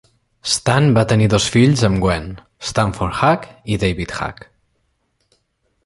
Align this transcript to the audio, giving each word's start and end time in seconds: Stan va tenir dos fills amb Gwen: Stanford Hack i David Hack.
Stan 0.51 0.87
va 0.95 1.03
tenir 1.11 1.27
dos 1.33 1.45
fills 1.55 1.83
amb 1.89 2.01
Gwen: 2.05 2.25
Stanford 2.71 3.21
Hack 3.21 3.47
i 3.75 3.79
David 3.85 4.17
Hack. 4.23 4.43